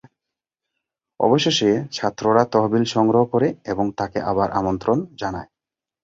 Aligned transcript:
অবশেষে, 1.19 1.69
ছাত্ররা 1.91 2.43
তহবিল 2.45 2.83
সংগ্রহ 2.85 3.23
করে 3.25 3.47
এবং 3.65 3.85
তাকে 3.97 4.19
আবার 4.21 4.49
আমন্ত্রণ 4.51 4.97
জানায়। 5.17 5.49